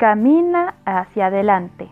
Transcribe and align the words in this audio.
Camina 0.00 0.76
hacia 0.86 1.26
adelante. 1.26 1.86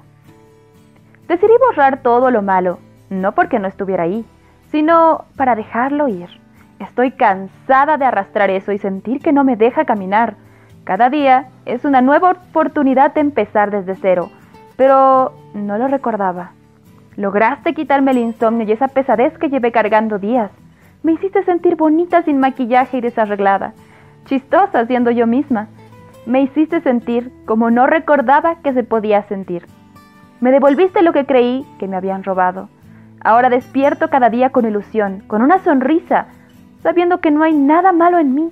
Decidí 1.29 1.53
borrar 1.60 2.00
todo 2.00 2.31
lo 2.31 2.41
malo, 2.41 2.79
no 3.11 3.33
porque 3.33 3.58
no 3.58 3.69
estuviera 3.69 4.04
ahí, 4.04 4.25
sino 4.71 5.27
para 5.37 5.54
dejarlo 5.54 6.08
ir. 6.08 6.30
Estoy 6.79 7.10
cansada 7.10 7.98
de 7.98 8.06
arrastrar 8.06 8.48
eso 8.48 8.72
y 8.72 8.79
sentir 8.79 9.21
que 9.21 9.34
no 9.34 9.44
me 9.44 9.56
deja 9.56 9.84
caminar. 9.84 10.36
Cada 10.84 11.10
día 11.10 11.50
es 11.66 11.84
una 11.84 12.00
nueva 12.00 12.30
oportunidad 12.30 13.12
de 13.12 13.21
empezar 13.21 13.71
desde 13.71 13.95
cero, 13.95 14.30
pero 14.79 15.34
no 15.52 15.77
lo 15.77 15.86
recordaba. 15.86 16.52
Lograste 17.14 17.75
quitarme 17.75 18.12
el 18.12 18.18
insomnio 18.18 18.66
y 18.66 18.72
esa 18.72 18.88
pesadez 18.88 19.36
que 19.36 19.50
llevé 19.50 19.70
cargando 19.70 20.18
días. 20.18 20.50
Me 21.02 21.12
hiciste 21.12 21.43
sentir 21.45 21.77
bonita 21.77 22.22
sin 22.22 22.40
maquillaje 22.40 22.96
y 22.96 23.00
desarreglada, 23.02 23.75
chistosa 24.25 24.86
siendo 24.86 25.11
yo 25.11 25.27
misma. 25.27 25.68
Me 26.29 26.42
hiciste 26.42 26.82
sentir 26.82 27.32
como 27.46 27.70
no 27.70 27.86
recordaba 27.86 28.56
que 28.56 28.74
se 28.74 28.84
podía 28.84 29.23
sentir. 29.28 29.64
Me 30.41 30.50
devolviste 30.50 31.00
lo 31.00 31.14
que 31.14 31.24
creí 31.24 31.64
que 31.78 31.88
me 31.88 31.96
habían 31.96 32.23
robado. 32.23 32.69
Ahora 33.24 33.48
despierto 33.48 34.10
cada 34.10 34.28
día 34.28 34.50
con 34.50 34.66
ilusión, 34.66 35.22
con 35.27 35.41
una 35.41 35.59
sonrisa, 35.60 36.27
sabiendo 36.83 37.22
que 37.22 37.30
no 37.30 37.45
hay 37.45 37.55
nada 37.55 37.92
malo 37.92 38.19
en 38.19 38.34
mí, 38.34 38.50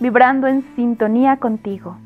vibrando 0.00 0.46
en 0.46 0.62
sintonía 0.74 1.36
contigo. 1.36 1.98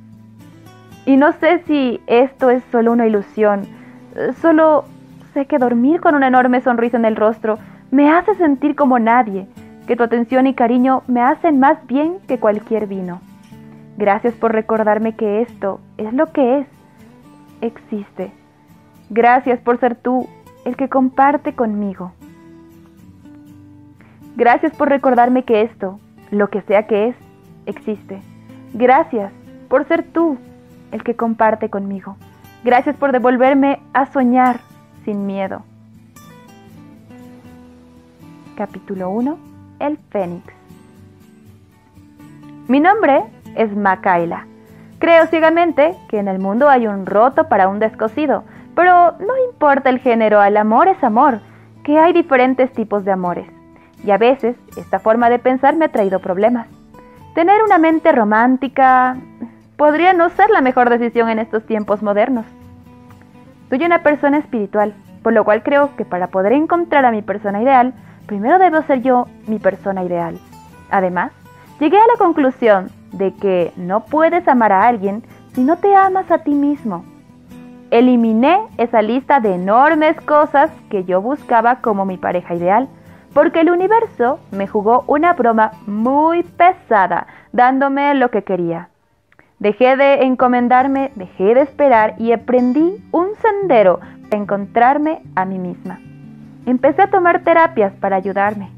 Y 1.07 1.17
no 1.17 1.31
sé 1.35 1.63
si 1.69 2.01
esto 2.09 2.51
es 2.51 2.65
solo 2.73 2.91
una 2.91 3.07
ilusión, 3.07 3.63
solo 4.41 4.87
sé 5.35 5.47
que 5.47 5.59
dormir 5.59 6.01
con 6.01 6.17
una 6.17 6.27
enorme 6.27 6.63
sonrisa 6.63 6.97
en 6.97 7.05
el 7.05 7.15
rostro 7.15 7.61
me 7.93 8.11
hace 8.11 8.35
sentir 8.35 8.75
como 8.75 8.99
nadie, 8.99 9.47
que 9.87 9.95
tu 9.95 10.03
atención 10.03 10.49
y 10.49 10.55
cariño 10.55 11.05
me 11.07 11.23
hacen 11.23 11.61
más 11.61 11.79
bien 11.87 12.19
que 12.27 12.41
cualquier 12.41 12.89
vino. 12.89 13.21
Gracias 13.97 14.35
por 14.35 14.53
recordarme 14.53 15.15
que 15.15 15.43
esto 15.43 15.81
es 15.99 16.13
lo 16.13 16.33
que 16.33 16.61
es, 16.61 16.67
existe. 17.61 18.33
Gracias 19.11 19.61
por 19.61 19.79
ser 19.79 19.97
tú 19.97 20.29
el 20.65 20.77
que 20.77 20.89
comparte 20.89 21.55
conmigo. 21.55 22.13
Gracias 24.37 24.75
por 24.75 24.89
recordarme 24.89 25.45
que 25.45 25.63
esto, 25.63 26.01
lo 26.31 26.49
que 26.49 26.63
sea 26.63 26.87
que 26.87 27.09
es, 27.09 27.17
existe. 27.67 28.21
Gracias 28.73 29.33
por 29.69 29.87
ser 29.87 30.05
tú 30.05 30.39
el 30.91 31.03
que 31.03 31.15
comparte 31.15 31.69
conmigo. 31.69 32.17
Gracias 32.65 32.97
por 32.97 33.13
devolverme 33.13 33.81
a 33.93 34.07
soñar 34.07 34.61
sin 35.05 35.27
miedo. 35.27 35.63
Capítulo 38.57 39.11
1. 39.11 39.39
El 39.81 39.99
Fénix. 40.11 40.55
Mi 42.69 42.81
nombre 42.81 43.23
es 43.55 43.75
Macaila. 43.77 44.47
Creo 44.99 45.27
ciegamente 45.27 45.97
que 46.09 46.19
en 46.19 46.29
el 46.29 46.39
mundo 46.39 46.69
hay 46.69 46.87
un 46.87 47.07
roto 47.07 47.49
para 47.49 47.69
un 47.69 47.79
descosido, 47.79 48.45
pero 48.75 49.13
no 49.19 49.37
importa 49.51 49.91
el 49.91 49.99
género, 49.99 50.43
el 50.43 50.57
amor 50.57 50.89
es 50.89 51.03
amor, 51.03 51.41
que 51.83 51.99
hay 51.99 52.13
diferentes 52.13 52.73
tipos 52.73 53.05
de 53.05 53.13
amores. 53.13 53.47
Y 54.05 54.11
a 54.11 54.19
veces 54.19 54.57
esta 54.77 54.99
forma 54.99 55.29
de 55.29 55.39
pensar 55.39 55.77
me 55.77 55.87
ha 55.87 55.93
traído 55.93 56.21
problemas. 56.21 56.69
Tener 57.35 57.63
una 57.63 57.79
mente 57.79 58.13
romántica 58.13 59.17
podría 59.77 60.13
no 60.13 60.29
ser 60.31 60.51
la 60.51 60.61
mejor 60.61 60.91
decisión 60.91 61.29
en 61.29 61.39
estos 61.39 61.65
tiempos 61.67 62.03
modernos. 62.03 62.47
Soy 63.69 63.85
una 63.85 64.03
persona 64.03 64.39
espiritual, 64.39 64.95
por 65.23 65.33
lo 65.33 65.45
cual 65.45 65.63
creo 65.63 65.97
que 65.97 66.05
para 66.05 66.29
poder 66.29 66.53
encontrar 66.53 67.05
a 67.05 67.11
mi 67.11 67.23
persona 67.23 67.63
ideal, 67.63 67.95
primero 68.27 68.59
debo 68.59 68.83
ser 68.83 69.03
yo 69.03 69.27
mi 69.47 69.59
persona 69.59 70.05
ideal. 70.05 70.39
Además, 70.91 71.33
llegué 71.81 71.97
a 71.97 72.07
la 72.07 72.19
conclusión 72.19 72.91
de 73.13 73.35
que 73.35 73.73
no 73.77 74.05
puedes 74.05 74.47
amar 74.49 74.73
a 74.73 74.87
alguien 74.87 75.23
si 75.55 75.63
no 75.63 75.77
te 75.77 75.95
amas 75.95 76.31
a 76.31 76.39
ti 76.39 76.53
mismo. 76.53 77.05
Eliminé 77.91 78.59
esa 78.79 79.03
lista 79.03 79.41
de 79.41 79.55
enormes 79.55 80.19
cosas 80.23 80.71
que 80.91 81.05
yo 81.05 81.21
buscaba 81.21 81.77
como 81.77 82.07
mi 82.07 82.17
pareja 82.17 82.55
ideal, 82.55 82.89
porque 83.35 83.61
el 83.61 83.71
universo 83.71 84.41
me 84.51 84.67
jugó 84.67 85.05
una 85.07 85.35
broma 85.35 85.73
muy 85.87 86.43
pesada, 86.43 87.27
dándome 87.53 88.15
lo 88.15 88.31
que 88.31 88.43
quería. 88.43 88.89
Dejé 89.59 89.97
de 89.97 90.25
encomendarme, 90.25 91.13
dejé 91.15 91.55
de 91.55 91.63
esperar 91.63 92.15
y 92.19 92.33
aprendí 92.33 92.97
un 93.13 93.29
sendero 93.41 94.01
para 94.29 94.43
encontrarme 94.43 95.23
a 95.37 95.45
mí 95.45 95.59
misma. 95.59 96.01
Empecé 96.67 97.03
a 97.03 97.11
tomar 97.11 97.43
terapias 97.45 97.93
para 97.95 98.17
ayudarme. 98.17 98.71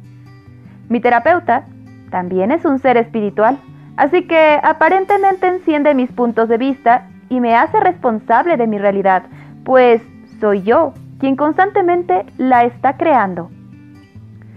Mi 0.88 1.00
terapeuta 1.00 1.64
también 2.10 2.53
es 2.53 2.64
un 2.64 2.78
ser 2.80 2.97
espiritual, 2.97 3.59
así 3.97 4.27
que 4.27 4.60
aparentemente 4.62 5.47
enciende 5.47 5.94
mis 5.94 6.10
puntos 6.12 6.49
de 6.49 6.59
vista 6.59 7.09
y 7.28 7.41
me 7.41 7.55
hace 7.56 7.81
responsable 7.81 8.56
de 8.56 8.66
mi 8.66 8.78
realidad, 8.78 9.25
pues 9.65 10.03
soy 10.41 10.62
yo 10.62 10.93
quien 11.19 11.37
constantemente 11.37 12.27
la 12.38 12.65
está 12.65 12.97
creando. 12.97 13.50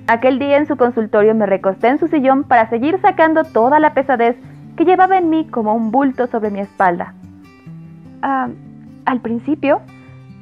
Aquel 0.07 0.39
día 0.39 0.57
en 0.57 0.67
su 0.67 0.77
consultorio 0.77 1.35
me 1.35 1.45
recosté 1.45 1.87
en 1.87 1.99
su 1.99 2.07
sillón 2.07 2.43
para 2.43 2.69
seguir 2.69 2.99
sacando 3.01 3.43
toda 3.43 3.79
la 3.79 3.93
pesadez 3.93 4.37
que 4.75 4.85
llevaba 4.85 5.17
en 5.17 5.29
mí 5.29 5.47
como 5.47 5.73
un 5.73 5.91
bulto 5.91 6.27
sobre 6.27 6.49
mi 6.49 6.59
espalda. 6.59 7.13
Ah, 8.21 8.47
al 9.05 9.19
principio 9.21 9.81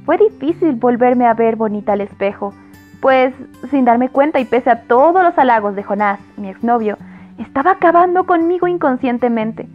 fue 0.05 0.17
difícil 0.17 0.73
volverme 0.73 1.25
a 1.25 1.33
ver 1.33 1.55
bonita 1.55 1.93
al 1.93 2.01
espejo, 2.01 2.53
pues 3.01 3.33
sin 3.71 3.85
darme 3.85 4.09
cuenta 4.09 4.39
y 4.39 4.45
pese 4.45 4.69
a 4.69 4.81
todos 4.81 5.23
los 5.23 5.37
halagos 5.37 5.75
de 5.75 5.83
Jonás, 5.83 6.19
mi 6.37 6.49
exnovio, 6.49 6.97
estaba 7.37 7.71
acabando 7.71 8.25
conmigo 8.25 8.67
inconscientemente. 8.67 9.67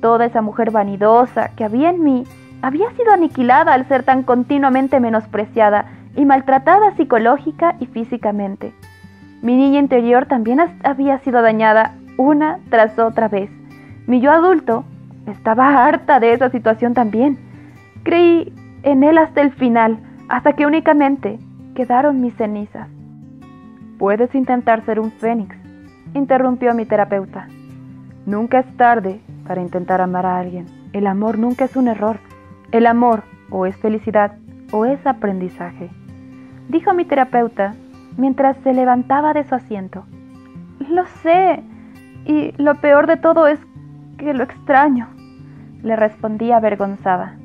Toda 0.00 0.26
esa 0.26 0.42
mujer 0.42 0.70
vanidosa 0.70 1.50
que 1.56 1.64
había 1.64 1.90
en 1.90 2.02
mí 2.02 2.24
había 2.62 2.90
sido 2.92 3.12
aniquilada 3.12 3.72
al 3.72 3.86
ser 3.88 4.02
tan 4.02 4.22
continuamente 4.22 5.00
menospreciada 5.00 5.86
y 6.16 6.24
maltratada 6.24 6.96
psicológica 6.96 7.76
y 7.80 7.86
físicamente. 7.86 8.72
Mi 9.42 9.56
niña 9.56 9.78
interior 9.78 10.26
también 10.26 10.58
había 10.82 11.18
sido 11.20 11.42
dañada 11.42 11.94
una 12.16 12.58
tras 12.70 12.98
otra 12.98 13.28
vez. 13.28 13.50
Mi 14.06 14.20
yo 14.20 14.32
adulto 14.32 14.84
estaba 15.26 15.86
harta 15.86 16.18
de 16.18 16.32
esa 16.32 16.50
situación 16.50 16.94
también. 16.94 17.38
Creí 18.02 18.52
en 18.82 19.04
él 19.04 19.18
hasta 19.18 19.42
el 19.42 19.52
final, 19.52 19.98
hasta 20.28 20.54
que 20.54 20.66
únicamente 20.66 21.38
quedaron 21.74 22.20
mis 22.20 22.34
cenizas. 22.34 22.88
Puedes 23.98 24.34
intentar 24.34 24.84
ser 24.84 24.98
un 24.98 25.12
fénix, 25.12 25.54
interrumpió 26.14 26.74
mi 26.74 26.84
terapeuta. 26.86 27.48
Nunca 28.26 28.60
es 28.60 28.76
tarde 28.76 29.20
para 29.46 29.62
intentar 29.62 30.00
amar 30.00 30.26
a 30.26 30.38
alguien. 30.38 30.66
El 30.92 31.06
amor 31.06 31.38
nunca 31.38 31.64
es 31.64 31.76
un 31.76 31.88
error. 31.88 32.18
El 32.72 32.86
amor 32.86 33.22
o 33.50 33.66
es 33.66 33.76
felicidad 33.76 34.32
o 34.72 34.84
es 34.84 35.06
aprendizaje, 35.06 35.90
dijo 36.68 36.92
mi 36.92 37.04
terapeuta 37.04 37.74
mientras 38.16 38.56
se 38.58 38.74
levantaba 38.74 39.32
de 39.32 39.44
su 39.44 39.54
asiento. 39.54 40.04
Lo 40.90 41.06
sé, 41.22 41.62
y 42.26 42.52
lo 42.60 42.74
peor 42.76 43.06
de 43.06 43.16
todo 43.16 43.46
es 43.46 43.60
que 44.18 44.34
lo 44.34 44.42
extraño, 44.42 45.08
le 45.82 45.96
respondí 45.96 46.50
avergonzada. 46.50 47.36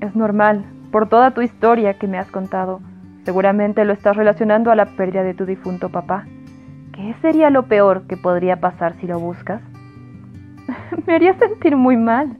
Es 0.00 0.14
normal, 0.14 0.64
por 0.90 1.08
toda 1.08 1.30
tu 1.30 1.42
historia 1.42 1.94
que 1.94 2.08
me 2.08 2.18
has 2.18 2.30
contado. 2.30 2.80
Seguramente 3.24 3.84
lo 3.84 3.92
estás 3.92 4.16
relacionando 4.16 4.70
a 4.70 4.76
la 4.76 4.86
pérdida 4.86 5.22
de 5.22 5.34
tu 5.34 5.44
difunto 5.44 5.90
papá. 5.90 6.26
¿Qué 6.98 7.14
sería 7.22 7.48
lo 7.48 7.66
peor 7.66 8.08
que 8.08 8.16
podría 8.16 8.56
pasar 8.56 8.96
si 9.00 9.06
lo 9.06 9.20
buscas? 9.20 9.62
me 11.06 11.14
haría 11.14 11.32
sentir 11.34 11.76
muy 11.76 11.96
mal, 11.96 12.36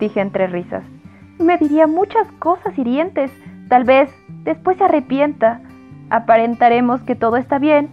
dije 0.00 0.20
entre 0.20 0.48
risas. 0.48 0.82
Me 1.38 1.58
diría 1.58 1.86
muchas 1.86 2.26
cosas 2.40 2.76
hirientes. 2.76 3.30
Tal 3.68 3.84
vez 3.84 4.10
después 4.42 4.78
se 4.78 4.84
arrepienta. 4.84 5.60
Aparentaremos 6.10 7.02
que 7.02 7.14
todo 7.14 7.36
está 7.36 7.60
bien 7.60 7.88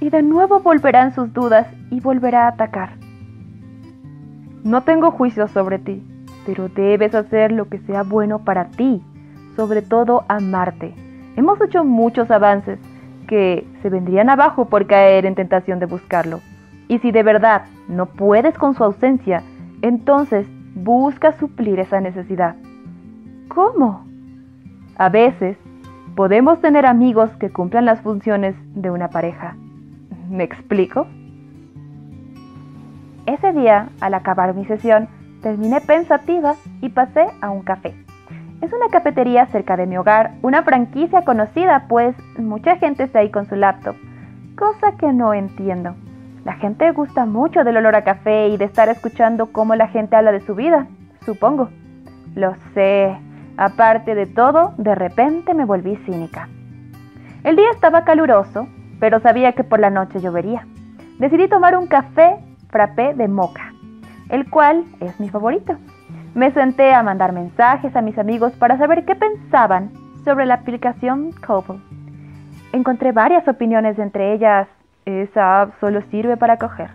y 0.00 0.10
de 0.10 0.24
nuevo 0.24 0.58
volverán 0.58 1.14
sus 1.14 1.32
dudas 1.32 1.68
y 1.92 2.00
volverá 2.00 2.46
a 2.46 2.48
atacar. 2.48 2.94
No 4.64 4.82
tengo 4.82 5.12
juicio 5.12 5.46
sobre 5.46 5.78
ti, 5.78 6.02
pero 6.46 6.68
debes 6.68 7.14
hacer 7.14 7.52
lo 7.52 7.68
que 7.68 7.78
sea 7.78 8.02
bueno 8.02 8.40
para 8.40 8.70
ti, 8.70 9.04
sobre 9.54 9.82
todo 9.82 10.24
amarte. 10.26 10.96
Hemos 11.36 11.60
hecho 11.60 11.84
muchos 11.84 12.28
avances 12.32 12.80
que 13.34 13.66
se 13.82 13.90
vendrían 13.90 14.30
abajo 14.30 14.66
por 14.66 14.86
caer 14.86 15.26
en 15.26 15.34
tentación 15.34 15.80
de 15.80 15.86
buscarlo. 15.86 16.38
Y 16.86 17.00
si 17.00 17.10
de 17.10 17.24
verdad 17.24 17.62
no 17.88 18.06
puedes 18.06 18.56
con 18.56 18.74
su 18.74 18.84
ausencia, 18.84 19.42
entonces 19.82 20.46
busca 20.76 21.32
suplir 21.32 21.80
esa 21.80 22.00
necesidad. 22.00 22.54
¿Cómo? 23.48 24.06
A 24.96 25.08
veces 25.08 25.56
podemos 26.14 26.60
tener 26.60 26.86
amigos 26.86 27.28
que 27.40 27.50
cumplan 27.50 27.86
las 27.86 28.00
funciones 28.02 28.54
de 28.76 28.92
una 28.92 29.08
pareja. 29.08 29.56
¿Me 30.30 30.44
explico? 30.44 31.08
Ese 33.26 33.52
día, 33.52 33.88
al 34.00 34.14
acabar 34.14 34.54
mi 34.54 34.64
sesión, 34.64 35.08
terminé 35.42 35.80
pensativa 35.80 36.54
y 36.80 36.90
pasé 36.90 37.26
a 37.40 37.50
un 37.50 37.62
café. 37.62 38.03
Es 38.64 38.72
una 38.72 38.88
cafetería 38.88 39.44
cerca 39.48 39.76
de 39.76 39.86
mi 39.86 39.98
hogar, 39.98 40.36
una 40.40 40.62
franquicia 40.62 41.22
conocida, 41.22 41.84
pues 41.86 42.16
mucha 42.38 42.76
gente 42.76 43.02
está 43.02 43.18
ahí 43.18 43.30
con 43.30 43.44
su 43.44 43.56
laptop, 43.56 43.94
cosa 44.56 44.96
que 44.96 45.12
no 45.12 45.34
entiendo. 45.34 45.94
La 46.46 46.54
gente 46.54 46.90
gusta 46.92 47.26
mucho 47.26 47.62
del 47.62 47.76
olor 47.76 47.94
a 47.94 48.04
café 48.04 48.48
y 48.48 48.56
de 48.56 48.64
estar 48.64 48.88
escuchando 48.88 49.52
cómo 49.52 49.74
la 49.74 49.88
gente 49.88 50.16
habla 50.16 50.32
de 50.32 50.40
su 50.40 50.54
vida, 50.54 50.86
supongo. 51.26 51.68
Lo 52.34 52.54
sé. 52.72 53.14
Aparte 53.58 54.14
de 54.14 54.24
todo, 54.24 54.72
de 54.78 54.94
repente 54.94 55.52
me 55.52 55.66
volví 55.66 55.96
cínica. 56.06 56.48
El 57.42 57.56
día 57.56 57.68
estaba 57.70 58.04
caluroso, 58.04 58.66
pero 58.98 59.20
sabía 59.20 59.52
que 59.52 59.64
por 59.64 59.78
la 59.78 59.90
noche 59.90 60.22
llovería. 60.22 60.66
Decidí 61.18 61.48
tomar 61.48 61.76
un 61.76 61.86
café 61.86 62.38
frappé 62.70 63.12
de 63.12 63.28
moca, 63.28 63.74
el 64.30 64.48
cual 64.48 64.86
es 65.00 65.20
mi 65.20 65.28
favorito. 65.28 65.76
Me 66.34 66.50
senté 66.50 66.92
a 66.92 67.04
mandar 67.04 67.32
mensajes 67.32 67.94
a 67.94 68.02
mis 68.02 68.18
amigos 68.18 68.52
para 68.54 68.76
saber 68.76 69.04
qué 69.04 69.14
pensaban 69.14 69.92
sobre 70.24 70.46
la 70.46 70.54
aplicación 70.54 71.30
Couple. 71.32 71.76
Encontré 72.72 73.12
varias 73.12 73.46
opiniones, 73.46 74.00
entre 74.00 74.32
ellas, 74.32 74.66
esa 75.04 75.62
app 75.62 75.78
solo 75.78 76.02
sirve 76.10 76.36
para 76.36 76.56
coger. 76.58 76.90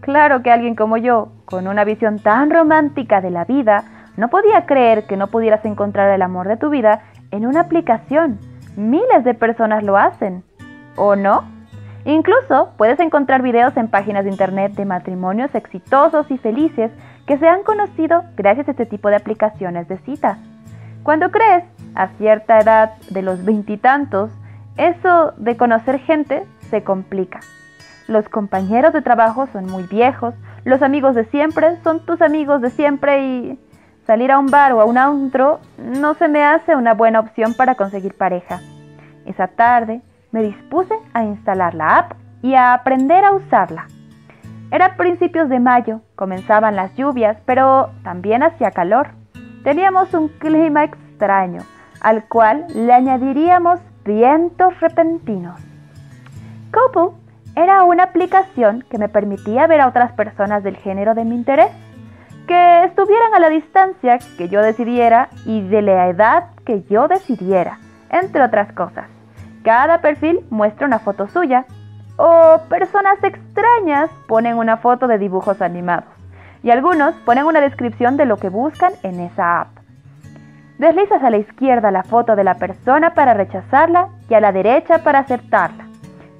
Claro 0.00 0.42
que 0.42 0.52
alguien 0.52 0.76
como 0.76 0.96
yo, 0.96 1.32
con 1.44 1.66
una 1.66 1.82
visión 1.82 2.20
tan 2.20 2.50
romántica 2.50 3.20
de 3.20 3.30
la 3.30 3.44
vida, 3.44 3.82
no 4.16 4.28
podía 4.28 4.64
creer 4.64 5.06
que 5.08 5.16
no 5.16 5.26
pudieras 5.26 5.64
encontrar 5.64 6.10
el 6.14 6.22
amor 6.22 6.46
de 6.46 6.56
tu 6.56 6.70
vida 6.70 7.00
en 7.32 7.46
una 7.46 7.62
aplicación. 7.62 8.38
Miles 8.76 9.24
de 9.24 9.34
personas 9.34 9.82
lo 9.82 9.96
hacen. 9.96 10.44
¿O 10.96 11.16
no? 11.16 11.42
Incluso 12.04 12.74
puedes 12.76 13.00
encontrar 13.00 13.42
videos 13.42 13.76
en 13.76 13.88
páginas 13.88 14.24
de 14.24 14.30
internet 14.30 14.74
de 14.74 14.84
matrimonios 14.84 15.52
exitosos 15.54 16.30
y 16.30 16.38
felices 16.38 16.92
que 17.26 17.38
se 17.38 17.48
han 17.48 17.62
conocido 17.62 18.24
gracias 18.36 18.68
a 18.68 18.72
este 18.72 18.86
tipo 18.86 19.08
de 19.08 19.16
aplicaciones 19.16 19.88
de 19.88 19.98
citas. 19.98 20.38
Cuando 21.02 21.30
crees, 21.30 21.64
a 21.94 22.08
cierta 22.18 22.58
edad 22.58 22.94
de 23.10 23.22
los 23.22 23.44
veintitantos, 23.44 24.30
eso 24.76 25.32
de 25.36 25.56
conocer 25.56 26.00
gente 26.00 26.44
se 26.70 26.82
complica. 26.82 27.40
Los 28.08 28.28
compañeros 28.28 28.92
de 28.92 29.02
trabajo 29.02 29.46
son 29.52 29.66
muy 29.66 29.84
viejos, 29.84 30.34
los 30.64 30.82
amigos 30.82 31.14
de 31.14 31.24
siempre 31.26 31.76
son 31.82 32.04
tus 32.04 32.20
amigos 32.20 32.60
de 32.60 32.70
siempre 32.70 33.24
y 33.24 33.60
salir 34.06 34.32
a 34.32 34.38
un 34.38 34.46
bar 34.46 34.72
o 34.72 34.80
a 34.80 34.84
un 34.84 34.98
antro 34.98 35.60
no 35.78 36.14
se 36.14 36.28
me 36.28 36.42
hace 36.42 36.76
una 36.76 36.94
buena 36.94 37.20
opción 37.20 37.54
para 37.54 37.74
conseguir 37.74 38.14
pareja. 38.16 38.60
Esa 39.24 39.48
tarde 39.48 40.02
me 40.32 40.42
dispuse 40.42 40.94
a 41.14 41.24
instalar 41.24 41.74
la 41.74 41.98
app 41.98 42.12
y 42.42 42.54
a 42.54 42.74
aprender 42.74 43.24
a 43.24 43.32
usarla. 43.32 43.86
Era 44.74 44.96
principios 44.96 45.48
de 45.48 45.60
mayo, 45.60 46.00
comenzaban 46.16 46.74
las 46.74 46.92
lluvias, 46.96 47.36
pero 47.46 47.90
también 48.02 48.42
hacía 48.42 48.72
calor. 48.72 49.10
Teníamos 49.62 50.12
un 50.14 50.26
clima 50.26 50.82
extraño, 50.82 51.60
al 52.00 52.24
cual 52.24 52.66
le 52.74 52.92
añadiríamos 52.92 53.78
vientos 54.04 54.80
repentinos. 54.80 55.60
Couple 56.72 57.16
era 57.54 57.84
una 57.84 58.02
aplicación 58.02 58.82
que 58.90 58.98
me 58.98 59.08
permitía 59.08 59.68
ver 59.68 59.80
a 59.80 59.86
otras 59.86 60.10
personas 60.14 60.64
del 60.64 60.76
género 60.76 61.14
de 61.14 61.24
mi 61.24 61.36
interés, 61.36 61.70
que 62.48 62.82
estuvieran 62.82 63.32
a 63.32 63.38
la 63.38 63.50
distancia 63.50 64.18
que 64.36 64.48
yo 64.48 64.60
decidiera 64.60 65.28
y 65.46 65.60
de 65.68 65.82
la 65.82 66.08
edad 66.08 66.46
que 66.66 66.82
yo 66.90 67.06
decidiera, 67.06 67.78
entre 68.10 68.42
otras 68.42 68.72
cosas. 68.72 69.06
Cada 69.62 70.00
perfil 70.00 70.40
muestra 70.50 70.88
una 70.88 70.98
foto 70.98 71.28
suya 71.28 71.64
o 72.16 72.60
personas 72.68 73.22
extrañas 73.22 74.10
ponen 74.26 74.56
una 74.56 74.76
foto 74.76 75.06
de 75.06 75.18
dibujos 75.18 75.60
animados 75.60 76.08
y 76.62 76.70
algunos 76.70 77.14
ponen 77.26 77.44
una 77.44 77.60
descripción 77.60 78.16
de 78.16 78.24
lo 78.24 78.38
que 78.38 78.48
buscan 78.48 78.92
en 79.02 79.20
esa 79.20 79.60
app. 79.60 79.68
Deslizas 80.78 81.22
a 81.22 81.30
la 81.30 81.36
izquierda 81.36 81.90
la 81.90 82.02
foto 82.02 82.34
de 82.34 82.44
la 82.44 82.54
persona 82.54 83.14
para 83.14 83.34
rechazarla 83.34 84.08
y 84.28 84.34
a 84.34 84.40
la 84.40 84.50
derecha 84.50 85.04
para 85.04 85.20
aceptarla. 85.20 85.86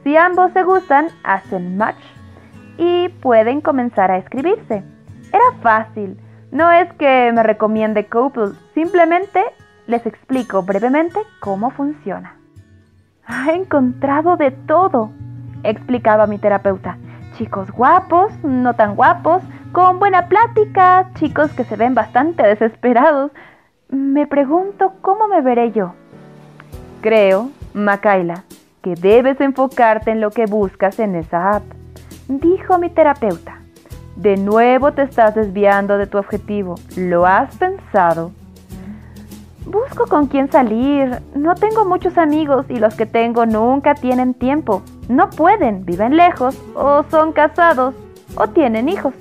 Si 0.03 0.17
ambos 0.17 0.53
se 0.53 0.63
gustan, 0.65 1.07
hacen 1.23 1.77
match 1.77 2.03
y 2.79 3.09
pueden 3.09 3.61
comenzar 3.61 4.11
a 4.11 4.19
escribirse. 4.19 4.83
Era 5.33 5.61
fácil, 5.63 6.19
no 6.51 6.71
es 6.73 6.93
que 6.95 7.31
me 7.33 7.43
recomiende 7.43 8.07
Couple, 8.07 8.53
simplemente 8.75 9.43
les 9.87 10.05
explico 10.07 10.63
brevemente 10.63 11.21
cómo 11.41 11.71
funciona. 11.71 12.37
Ha 13.27 13.53
encontrado 13.53 14.37
de 14.37 14.51
todo, 14.51 15.11
explicaba 15.65 16.27
mi 16.27 16.39
terapeuta. 16.39 16.99
Chicos 17.37 17.71
guapos, 17.73 18.33
no 18.45 18.75
tan 18.75 18.95
guapos, 18.95 19.43
con 19.73 19.99
buena 19.99 20.29
plática, 20.29 21.11
chicos 21.15 21.53
que 21.53 21.65
se 21.65 21.77
ven 21.77 21.95
bastante 21.95 22.45
desesperados. 22.45 23.33
Me 23.89 24.27
pregunto 24.27 24.93
cómo 25.01 25.27
me 25.27 25.41
veré 25.41 25.73
yo. 25.73 25.95
Creo, 27.01 27.51
Makaila, 27.75 28.45
que 28.83 28.95
debes 28.95 29.41
enfocarte 29.41 30.13
en 30.13 30.21
lo 30.21 30.31
que 30.31 30.47
buscas 30.47 30.99
en 31.01 31.17
esa 31.17 31.57
app, 31.57 31.65
dijo 32.29 32.79
mi 32.79 32.89
terapeuta. 32.89 33.59
De 34.17 34.37
nuevo 34.37 34.93
te 34.93 35.03
estás 35.03 35.35
desviando 35.35 35.99
de 35.99 36.07
tu 36.07 36.19
objetivo. 36.19 36.77
¿Lo 36.97 37.27
has 37.27 37.57
pensado? 37.57 38.31
Busco 39.67 40.07
con 40.07 40.27
quién 40.27 40.51
salir. 40.53 41.21
No 41.35 41.55
tengo 41.57 41.85
muchos 41.85 42.17
amigos 42.17 42.67
y 42.69 42.77
los 42.77 42.95
que 42.95 43.07
tengo 43.07 43.45
nunca 43.45 43.95
tienen 43.95 44.35
tiempo. 44.35 44.83
No 45.09 45.31
pueden, 45.31 45.85
viven 45.85 46.17
lejos 46.17 46.59
o 46.75 47.05
son 47.11 47.33
casados 47.33 47.95
o 48.37 48.49
tienen 48.49 48.89
hijos. 48.89 49.15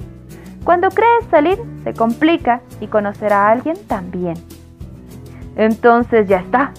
Cuando 0.63 0.89
crees 0.89 1.25
salir, 1.29 1.59
se 1.83 1.93
complica 1.93 2.61
y 2.79 2.87
conocer 2.87 3.33
a 3.33 3.49
alguien 3.49 3.75
también. 3.87 4.35
Entonces 5.55 6.27
ya 6.27 6.37
está. 6.37 6.71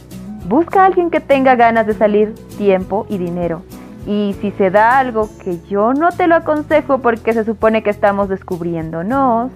Busca 0.47 0.83
a 0.83 0.87
alguien 0.87 1.11
que 1.11 1.21
tenga 1.21 1.55
ganas 1.55 1.87
de 1.87 1.95
salir, 1.95 2.35
tiempo 2.57 3.07
y 3.09 3.19
dinero. 3.19 3.63
Y 4.07 4.35
si 4.41 4.51
se 4.53 4.71
da 4.71 4.99
algo 4.99 5.29
que 5.43 5.59
yo 5.69 5.95
no 5.95 6.11
te 6.11 6.27
lo 6.27 6.37
aconsejo 6.37 6.99
porque 6.99 7.33
se 7.33 7.45
supone 7.45 7.83
que 7.83 7.91
estamos 7.91 8.29
descubriéndonos, 8.29 9.51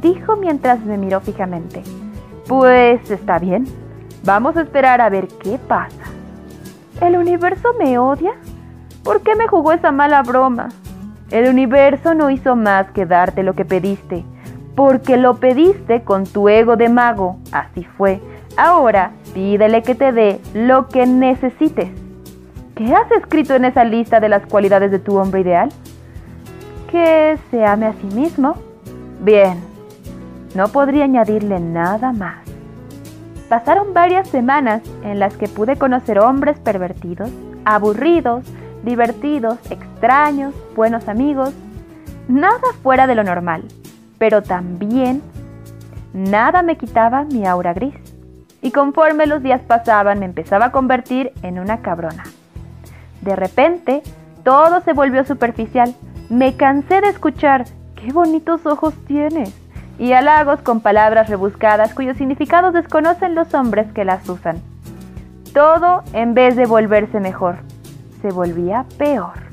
dijo 0.00 0.36
mientras 0.36 0.80
me 0.84 0.96
miró 0.96 1.20
fijamente. 1.20 1.82
Pues 2.46 3.10
está 3.10 3.38
bien. 3.38 3.66
Vamos 4.24 4.56
a 4.56 4.62
esperar 4.62 5.00
a 5.00 5.08
ver 5.08 5.28
qué 5.42 5.58
pasa. 5.58 6.04
¿El 7.00 7.16
universo 7.16 7.68
me 7.78 7.98
odia? 7.98 8.32
¿Por 9.08 9.22
qué 9.22 9.34
me 9.36 9.48
jugó 9.48 9.72
esa 9.72 9.90
mala 9.90 10.22
broma? 10.22 10.68
El 11.30 11.48
universo 11.48 12.12
no 12.12 12.28
hizo 12.28 12.56
más 12.56 12.90
que 12.90 13.06
darte 13.06 13.42
lo 13.42 13.54
que 13.54 13.64
pediste, 13.64 14.22
porque 14.76 15.16
lo 15.16 15.36
pediste 15.36 16.02
con 16.02 16.24
tu 16.24 16.50
ego 16.50 16.76
de 16.76 16.90
mago. 16.90 17.38
Así 17.50 17.84
fue. 17.84 18.20
Ahora 18.58 19.12
pídele 19.32 19.82
que 19.82 19.94
te 19.94 20.12
dé 20.12 20.42
lo 20.52 20.88
que 20.88 21.06
necesites. 21.06 21.88
¿Qué 22.74 22.94
has 22.94 23.10
escrito 23.12 23.54
en 23.54 23.64
esa 23.64 23.82
lista 23.82 24.20
de 24.20 24.28
las 24.28 24.44
cualidades 24.44 24.90
de 24.90 24.98
tu 24.98 25.16
hombre 25.16 25.40
ideal? 25.40 25.70
Que 26.90 27.38
se 27.50 27.64
ame 27.64 27.86
a 27.86 27.94
sí 27.94 28.08
mismo. 28.14 28.56
Bien, 29.22 29.58
no 30.54 30.68
podría 30.68 31.04
añadirle 31.04 31.60
nada 31.60 32.12
más. 32.12 32.44
Pasaron 33.48 33.94
varias 33.94 34.28
semanas 34.28 34.82
en 35.02 35.18
las 35.18 35.34
que 35.34 35.48
pude 35.48 35.76
conocer 35.76 36.18
hombres 36.18 36.58
pervertidos, 36.58 37.30
aburridos, 37.64 38.44
divertidos, 38.88 39.58
extraños, 39.70 40.54
buenos 40.74 41.08
amigos, 41.08 41.52
nada 42.26 42.58
fuera 42.82 43.06
de 43.06 43.14
lo 43.14 43.22
normal, 43.22 43.64
pero 44.16 44.42
también 44.42 45.20
nada 46.14 46.62
me 46.62 46.78
quitaba 46.78 47.24
mi 47.24 47.46
aura 47.46 47.74
gris. 47.74 47.94
Y 48.62 48.70
conforme 48.70 49.26
los 49.26 49.42
días 49.42 49.60
pasaban 49.60 50.20
me 50.20 50.24
empezaba 50.24 50.66
a 50.66 50.72
convertir 50.72 51.32
en 51.42 51.58
una 51.58 51.82
cabrona. 51.82 52.24
De 53.20 53.36
repente, 53.36 54.02
todo 54.42 54.80
se 54.80 54.94
volvió 54.94 55.22
superficial. 55.24 55.94
Me 56.30 56.56
cansé 56.56 57.02
de 57.02 57.08
escuchar, 57.08 57.66
qué 57.94 58.10
bonitos 58.10 58.64
ojos 58.64 58.94
tienes 59.06 59.54
y 59.98 60.14
halagos 60.14 60.60
con 60.62 60.80
palabras 60.80 61.28
rebuscadas 61.28 61.92
cuyos 61.92 62.16
significados 62.16 62.72
desconocen 62.72 63.34
los 63.34 63.52
hombres 63.52 63.92
que 63.92 64.06
las 64.06 64.26
usan. 64.30 64.62
Todo, 65.52 66.04
en 66.14 66.32
vez 66.32 66.56
de 66.56 66.64
volverse 66.64 67.20
mejor, 67.20 67.58
se 68.20 68.30
volvía 68.30 68.84
peor. 68.96 69.47